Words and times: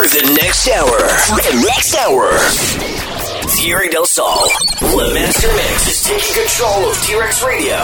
for 0.00 0.08
the 0.08 0.32
next 0.40 0.66
hour. 0.68 0.98
For 1.28 1.40
the 1.52 1.60
next 1.66 1.94
hour. 1.94 2.32
Thierry 3.50 3.88
Del 3.88 4.06
Sol, 4.06 4.48
Master 4.80 5.48
Mix 5.48 5.88
is 5.88 6.02
taking 6.02 6.42
control 6.42 6.88
of 6.88 6.96
T-Rex 7.02 7.44
Radio. 7.44 7.76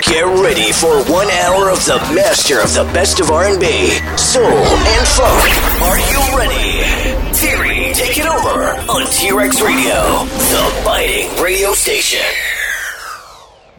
Get 0.00 0.24
ready 0.40 0.72
for 0.72 1.04
one 1.12 1.28
hour 1.30 1.68
of 1.68 1.84
the 1.84 1.98
master 2.14 2.60
of 2.60 2.72
the 2.72 2.84
best 2.94 3.20
of 3.20 3.30
R&B, 3.30 3.90
soul, 4.16 4.44
and 4.46 5.08
funk. 5.08 5.50
Are 5.82 5.98
you 5.98 6.38
ready? 6.38 7.34
Thierry, 7.34 7.92
take 7.92 8.16
it 8.16 8.26
over 8.26 8.72
on 8.88 9.06
T-Rex 9.10 9.60
Radio, 9.60 10.24
the 10.24 10.82
biting 10.86 11.28
radio 11.42 11.72
station. 11.72 12.24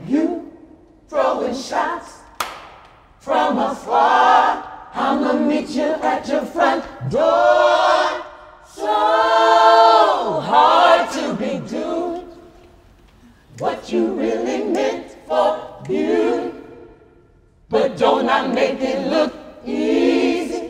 You 0.06 0.52
throwing 1.08 1.56
shots 1.56 2.20
from 3.20 3.58
afar. 3.58 4.69
I'ma 5.02 5.32
meet 5.32 5.70
you 5.70 5.94
at 6.04 6.28
your 6.28 6.46
front 6.46 6.84
door. 7.10 8.26
So 8.68 8.86
hard 10.52 11.10
to 11.12 11.34
be 11.36 11.66
doing 11.66 12.28
what 13.60 13.94
you 13.94 14.14
really 14.14 14.66
meant 14.66 15.16
for 15.26 15.82
beauty. 15.88 16.52
But 17.70 17.98
don't 17.98 18.28
I 18.28 18.46
make 18.48 18.82
it 18.82 19.08
look 19.08 19.34
easy? 19.66 20.70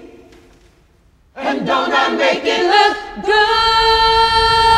And 1.35 1.65
don't 1.65 1.91
I 1.91 2.09
make 2.15 2.43
it 2.43 2.63
look 2.75 3.25
good? 3.25 4.68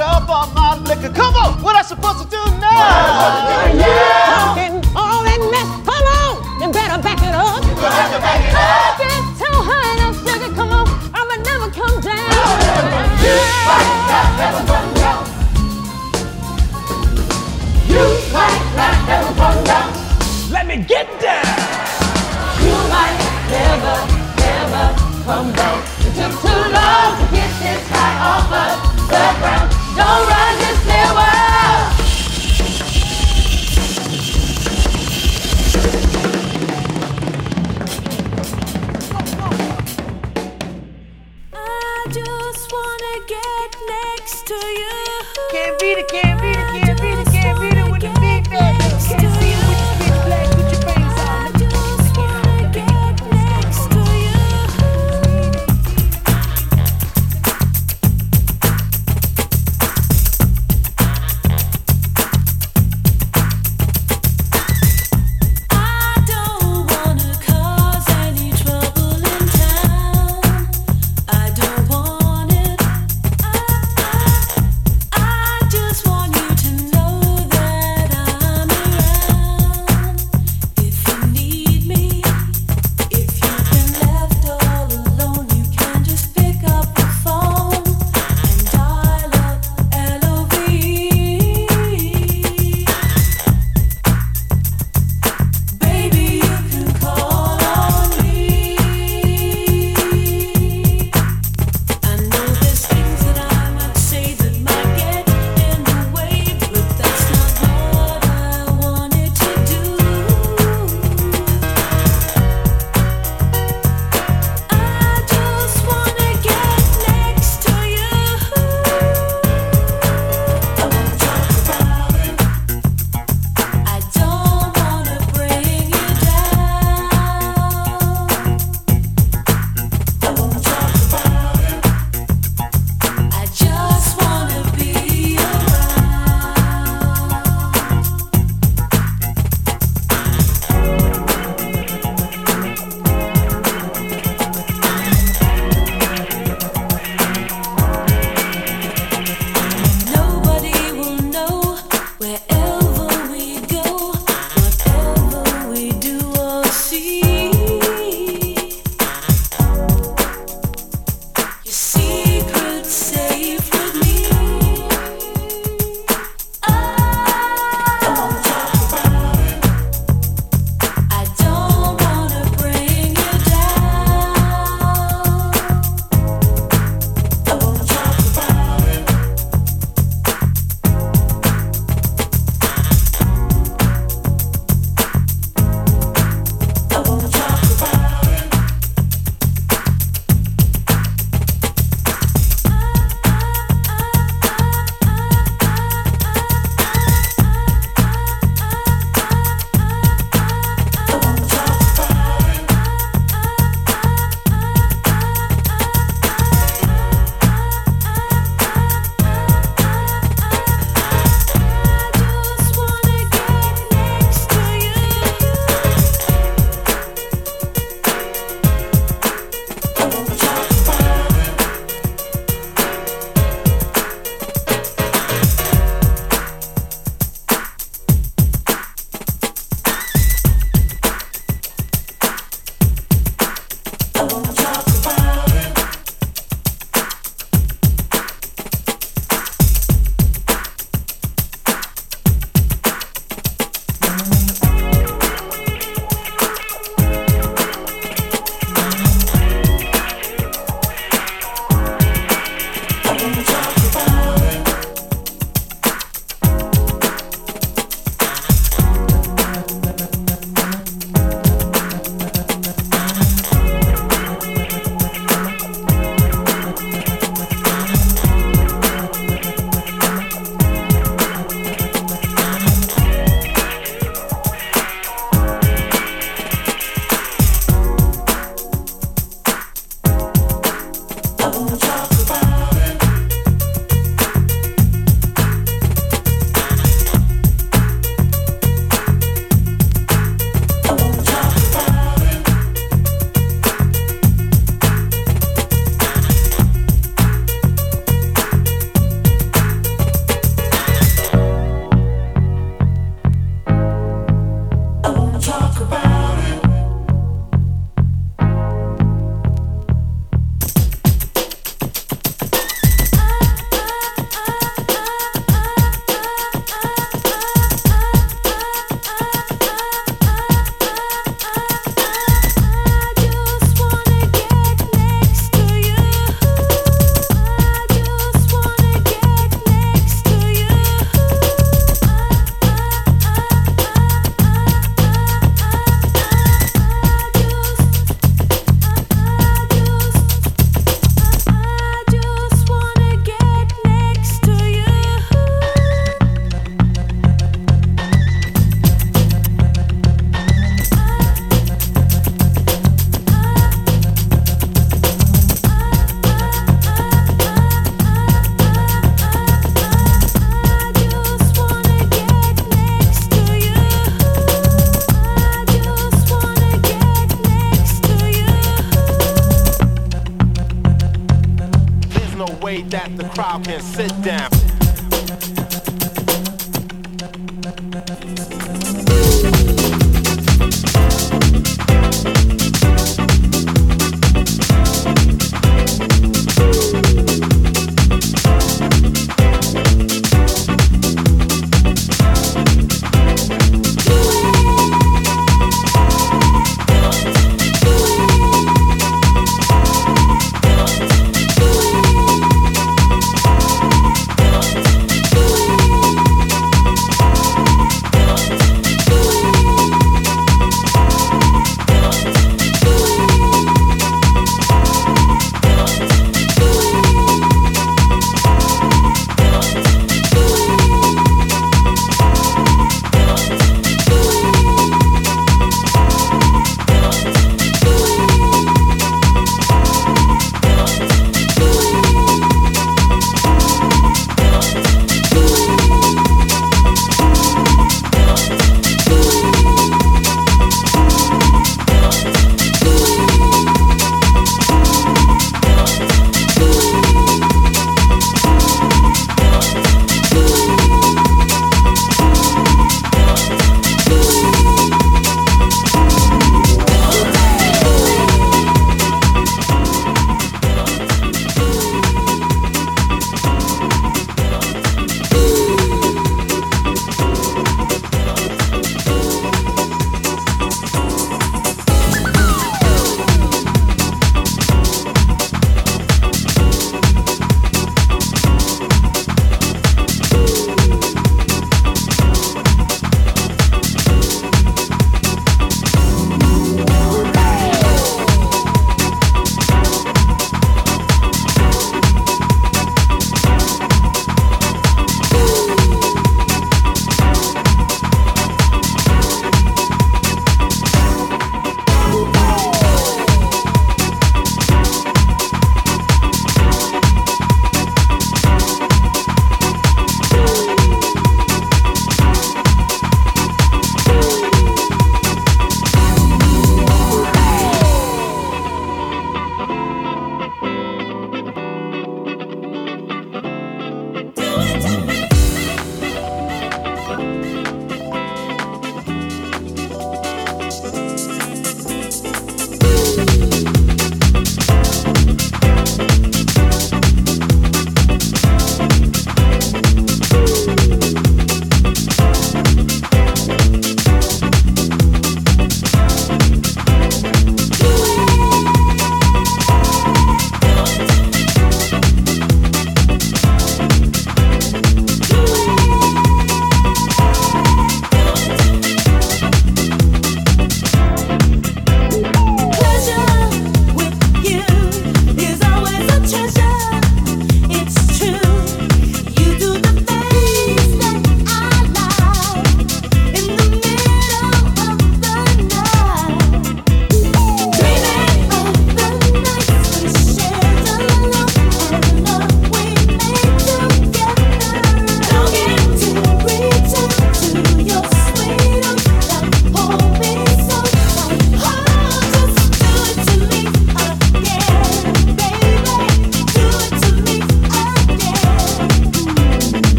Up 0.00 0.28
all 0.28 0.46
my 0.54 0.76
liquor. 0.78 1.12
Come 1.12 1.34
on, 1.34 1.62
what 1.62 1.76
I 1.76 1.82
supposed 1.82 2.22
to 2.22 2.28
do 2.28 2.42
now? 2.58 2.70
Talking 4.26 4.82
all 4.96 5.22
that 5.22 5.40
mess. 5.52 5.68
Come 5.86 6.06
on, 6.18 6.42
you 6.60 6.72
better 6.72 7.00
back 7.02 7.20
it 7.22 7.34
up. 7.34 7.62
You 7.64 7.74
have 7.76 8.12
to 8.12 8.18
back 8.18 8.42
it 8.42 8.54
up. 8.54 8.98
Get 8.98 9.22
too 9.38 9.56
high 9.62 9.94
enough, 9.94 10.16
sugar. 10.24 10.50
Come 10.54 10.72
on, 10.72 10.86
I'ma 11.14 11.36
never 11.42 11.70
come 11.70 12.00
down. 12.00 12.18
You 13.22 13.36
might 13.66 13.92
not 14.10 14.28
never 14.40 14.62
come 14.66 14.90
down. 14.94 15.22
You 17.86 18.04
might 18.34 18.64
not 18.74 18.96
never 19.06 19.30
come 19.38 19.60
down. 19.64 19.88
Let 20.50 20.66
me 20.66 20.76
get 20.82 21.06
down. 21.20 21.44
You 22.62 22.74
might 22.90 23.16
never, 23.52 23.96
never 24.42 24.84
come 25.24 25.52
down. 25.52 25.78
It 26.02 26.12
took 26.18 26.32
too 26.42 26.62
long 26.72 27.10
to 27.20 27.24
get 27.30 27.50
this 27.62 27.84
high 27.90 28.16
off 28.32 28.50
of 28.50 28.74
the 29.08 29.22
ground. 29.38 29.83
Don't 29.96 30.26
run 30.28 30.58
this 30.58 30.86
world. 31.14 31.33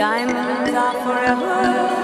Diamonds 0.00 0.72
are 0.72 0.94
forever. 1.04 1.99